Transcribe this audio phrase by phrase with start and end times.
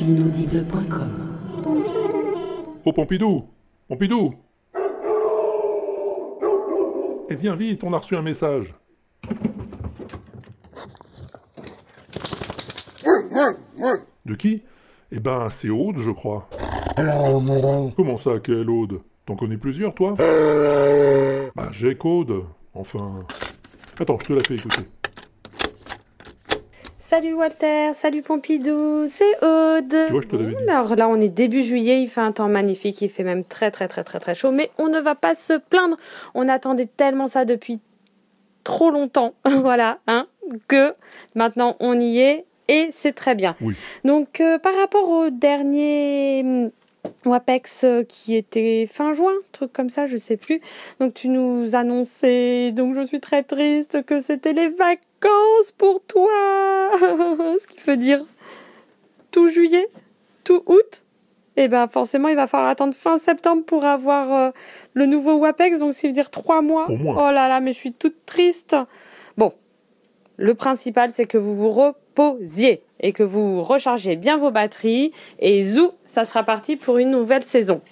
[0.00, 1.10] Inaudible.com
[2.84, 3.44] Oh Pompidou
[3.86, 4.34] Pompidou
[7.28, 8.74] Eh viens vite, on a reçu un message.
[14.24, 14.62] De qui?
[15.12, 16.48] Eh ben, c'est Aude, je crois.
[17.96, 19.02] Comment ça, quelle Aude?
[19.26, 20.14] T'en connais plusieurs, toi?
[21.54, 22.44] Bah, j'ai qu'Aude.
[22.74, 23.26] Enfin...
[23.98, 24.82] Attends, je te la fais écouter.
[27.10, 29.88] Salut Walter, salut Pompidou, c'est Aude.
[30.06, 30.70] Tu vois, je te.
[30.70, 33.72] Alors là, on est début juillet, il fait un temps magnifique, il fait même très
[33.72, 35.96] très très très très chaud, mais on ne va pas se plaindre.
[36.34, 37.80] On attendait tellement ça depuis
[38.62, 40.28] trop longtemps, voilà, hein,
[40.68, 40.92] que
[41.34, 43.56] maintenant on y est et c'est très bien.
[43.60, 43.74] Oui.
[44.04, 46.68] Donc euh, par rapport au dernier
[47.24, 50.60] WAPEX euh, qui était fin juin, truc comme ça, je sais plus.
[50.98, 56.30] Donc tu nous annonçais, donc je suis très triste que c'était les vacances pour toi.
[57.00, 58.24] Ce qui veut dire
[59.30, 59.88] tout juillet,
[60.44, 61.04] tout août.
[61.56, 64.50] Et ben forcément, il va falloir attendre fin septembre pour avoir euh,
[64.94, 66.88] le nouveau WAPEX, donc ça veut dire trois mois.
[66.88, 67.28] Au moins.
[67.28, 68.76] Oh là là, mais je suis toute triste.
[69.36, 69.52] Bon,
[70.40, 75.12] le principal, c'est que vous vous reposiez et que vous rechargez bien vos batteries.
[75.38, 77.82] Et zou, ça sera parti pour une nouvelle saison.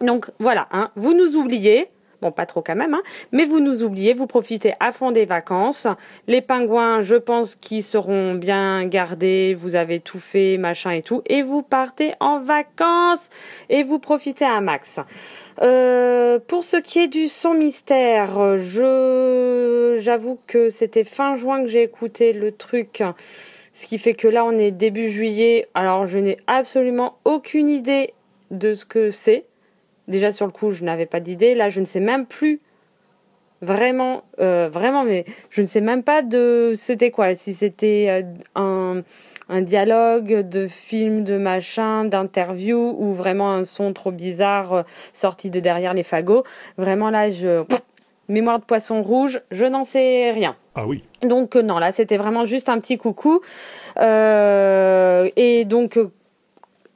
[0.00, 1.88] Donc voilà, hein, vous nous oubliez.
[2.20, 5.24] Bon, pas trop quand même, hein, mais vous nous oubliez, vous profitez à fond des
[5.24, 5.86] vacances.
[6.26, 11.22] Les pingouins, je pense qu'ils seront bien gardés, vous avez tout fait, machin et tout,
[11.26, 13.30] et vous partez en vacances
[13.68, 14.98] et vous profitez à max.
[15.62, 21.68] Euh, pour ce qui est du son mystère, je j'avoue que c'était fin juin que
[21.68, 23.02] j'ai écouté le truc.
[23.72, 25.68] Ce qui fait que là, on est début juillet.
[25.74, 28.12] Alors, je n'ai absolument aucune idée
[28.50, 29.46] de ce que c'est.
[30.08, 31.54] Déjà, sur le coup, je n'avais pas d'idée.
[31.54, 32.60] Là, je ne sais même plus
[33.60, 37.34] vraiment, euh, vraiment, mais je ne sais même pas de c'était quoi.
[37.34, 38.22] Si c'était euh,
[38.54, 39.02] un,
[39.48, 45.50] un dialogue de film, de machin, d'interview ou vraiment un son trop bizarre euh, sorti
[45.50, 46.44] de derrière les fagots.
[46.76, 47.64] Vraiment, là, je.
[48.30, 50.54] Mémoire de poisson rouge, je n'en sais rien.
[50.74, 51.02] Ah oui.
[51.22, 53.40] Donc non, là c'était vraiment juste un petit coucou.
[53.98, 55.98] Euh, et donc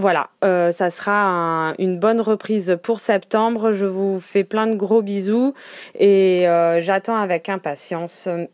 [0.00, 3.72] voilà, euh, ça sera un- une bonne reprise pour septembre.
[3.72, 5.54] Je vous fais plein de gros bisous
[5.94, 8.46] et euh, j'attends avec impatience euh,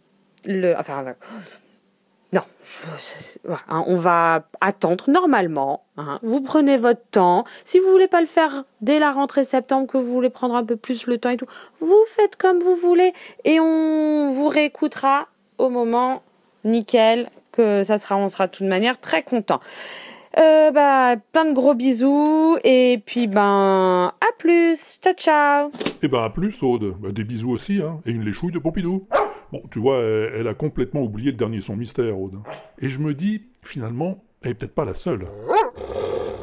[0.45, 0.75] le.
[0.79, 1.05] Enfin,
[2.33, 2.43] non,
[3.69, 5.85] hein, on va attendre normalement.
[5.97, 6.19] hein.
[6.23, 7.45] Vous prenez votre temps.
[7.65, 10.65] Si vous voulez pas le faire dès la rentrée septembre, que vous voulez prendre un
[10.65, 11.47] peu plus le temps et tout,
[11.81, 13.13] vous faites comme vous voulez
[13.45, 15.29] et on vous réécoutera
[15.59, 16.23] au moment
[16.65, 19.61] nickel que ça sera, on sera de toute manière très content.
[20.39, 25.71] Euh, bah, plein de gros bisous et puis ben à plus, ciao ciao.
[26.03, 26.95] Eh ben, à plus, Aude.
[27.01, 28.01] Bah, des bisous aussi, hein.
[28.05, 29.07] Et une léchouille de Pompidou.
[29.51, 32.39] Bon, tu vois, elle, a complètement oublié le dernier son mystère, Aude.
[32.81, 35.27] Et je me dis, finalement, elle est peut-être pas la seule.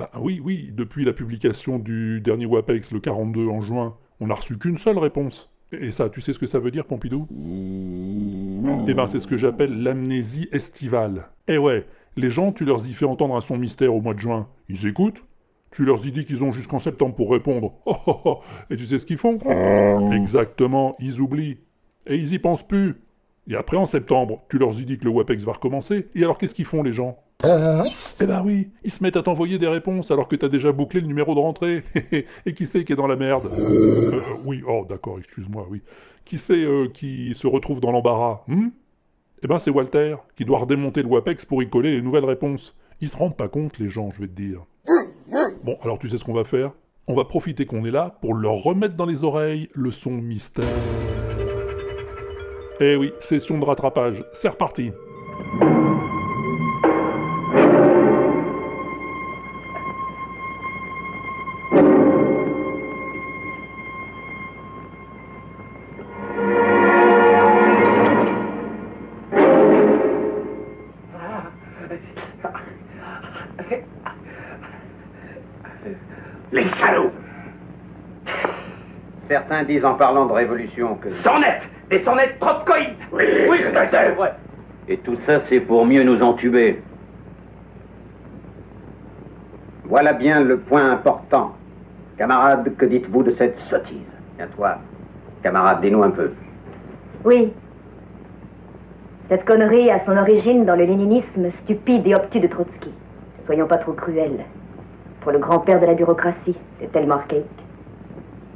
[0.02, 4.36] Ah oui, oui, depuis la publication du dernier WAPEX, le 42 en juin, on n'a
[4.36, 5.52] reçu qu'une seule réponse.
[5.72, 7.28] Et ça, tu sais ce que ça veut dire, Pompidou?
[8.88, 11.30] Eh ben, c'est ce que j'appelle l'amnésie estivale.
[11.48, 11.86] Eh ouais,
[12.16, 14.48] les gens, tu leur y fais entendre un son mystère au mois de juin.
[14.70, 15.26] Ils écoutent
[15.72, 17.74] Tu leur y dis qu'ils ont jusqu'en septembre pour répondre.
[17.86, 18.40] Oh, oh, oh.
[18.70, 19.40] Et tu sais ce qu'ils font?
[20.12, 21.60] Exactement, ils oublient.
[22.08, 22.96] Et ils y pensent plus.
[23.50, 26.08] Et après, en septembre, tu leur y dis que le WAPEX va recommencer.
[26.16, 27.18] Et alors, qu'est-ce qu'ils font, les gens?
[28.22, 31.02] Eh ben oui, ils se mettent à t'envoyer des réponses alors que t'as déjà bouclé
[31.02, 31.84] le numéro de rentrée.
[32.46, 33.50] Et qui c'est qui est dans la merde?
[33.52, 35.82] Euh, euh, Oui, oh d'accord, excuse-moi, oui.
[36.24, 38.44] Qui c'est euh, qui se retrouve dans l'embarras?
[38.48, 38.70] Hmm?
[39.46, 42.78] Eh ben c'est Walter, qui doit redémonter le WAPEX pour y coller les nouvelles réponses.
[43.02, 44.66] Ils se rendent pas compte, les gens, je vais te dire.
[45.66, 46.72] Bon, alors tu sais ce qu'on va faire?
[47.08, 50.64] On va profiter qu'on est là pour leur remettre dans les oreilles le son mystère.
[52.80, 54.92] Eh oui, session de rattrapage, c'est reparti.
[76.52, 77.12] Les salauds
[79.28, 81.10] Certains disent en parlant de révolution que...
[81.24, 84.34] Sornettes Des sornettes trotskoïdes Oui, oui c'est vrai
[84.88, 86.82] Et tout ça, c'est pour mieux nous entuber.
[89.86, 91.56] Voilà bien le point important.
[92.18, 94.12] Camarade, que dites-vous de cette sottise?
[94.38, 94.78] Tiens, toi,
[95.42, 96.32] camarade, dis-nous un peu.
[97.26, 97.52] Oui.
[99.30, 102.92] Cette connerie a son origine dans le léninisme stupide et obtus de Trotsky.
[103.46, 104.46] Soyons pas trop cruels.
[105.22, 107.46] Pour le grand-père de la bureaucratie, c'est tellement archaïque.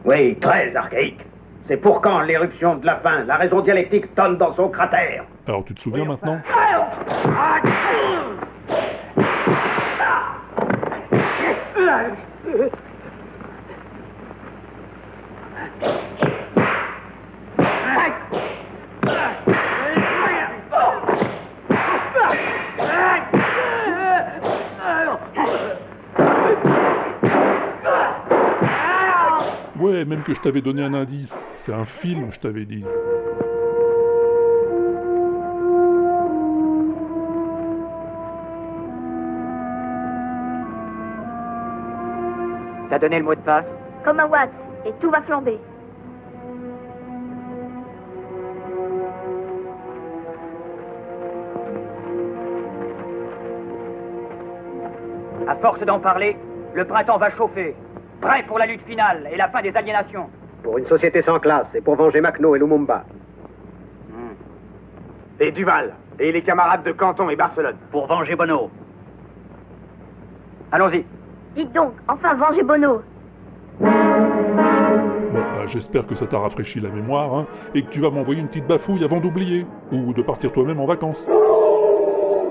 [0.05, 1.19] Oui, très archaïque.
[1.65, 5.65] C'est pour quand l'éruption de la faim, la raison dialectique tonne dans son cratère Alors
[5.65, 6.39] tu te souviens maintenant
[29.79, 31.45] Ouais, même que je t'avais donné un indice.
[31.53, 32.83] C'est un film, je t'avais dit.
[42.89, 43.65] T'as donné le mot de passe
[44.03, 44.49] Comme un Watts,
[44.85, 45.59] et tout va flamber.
[55.47, 56.35] À force d'en parler,
[56.73, 57.75] le printemps va chauffer.
[58.21, 60.29] Prêt pour la lutte finale et la fin des aliénations.
[60.63, 63.03] Pour une société sans classe et pour venger Macno et Lumumba.
[65.39, 65.93] Et Duval.
[66.19, 67.75] Et les camarades de Canton et Barcelone.
[67.91, 68.71] Pour venger Bono.
[70.71, 71.05] Allons-y.
[71.55, 73.01] Dites donc, enfin vengez Bono.
[73.79, 73.89] Bon,
[75.31, 78.47] bah, j'espère que ça t'a rafraîchi la mémoire, hein, et que tu vas m'envoyer une
[78.47, 81.27] petite bafouille avant d'oublier, ou de partir toi-même en vacances.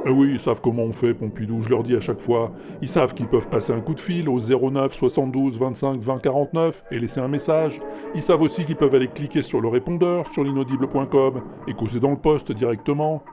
[0.08, 2.52] Ah oui, ils savent comment on fait, Pompidou, je leur dis à chaque fois.
[2.80, 6.84] Ils savent qu'ils peuvent passer un coup de fil au 09 72 25 20 49
[6.92, 7.80] et laisser un message.
[8.14, 12.12] Ils savent aussi qu'ils peuvent aller cliquer sur le répondeur sur l'inaudible.com et causer dans
[12.12, 13.24] le poste directement.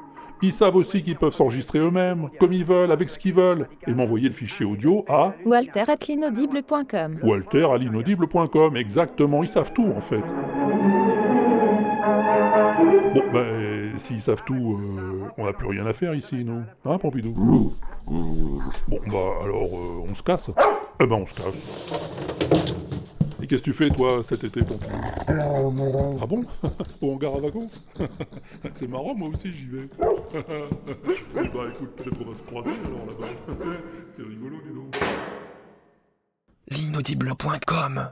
[0.41, 3.93] Ils savent aussi qu'ils peuvent s'enregistrer eux-mêmes, comme ils veulent, avec ce qu'ils veulent, et
[3.93, 7.19] m'envoyer le fichier audio à Walter at l'inaudible.com.
[7.21, 8.75] Walter à l'inaudible.com.
[8.75, 10.23] Exactement, ils savent tout en fait.
[13.13, 16.63] Bon, ben, s'ils savent tout, euh, on n'a plus rien à faire ici, nous.
[16.83, 17.31] Hein, Pompidou?
[18.07, 20.49] Bon, bah, alors, euh, on se casse
[20.99, 21.53] Eh ben, on se casse.
[23.39, 24.95] Et qu'est-ce que tu fais, toi, cet été, Pompidou?
[25.27, 26.41] Ah bon?
[27.01, 27.85] Au hangar à vacances?
[28.73, 29.87] C'est marrant, moi aussi, j'y vais.
[29.99, 30.09] bah,
[31.69, 33.73] écoute, peut-être qu'on va se croiser, alors, là-bas.
[34.09, 34.97] C'est rigolo, dis donc.
[36.67, 38.09] L'inaudible.com